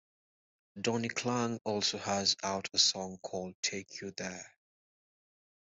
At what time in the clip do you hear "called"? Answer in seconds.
3.21-3.53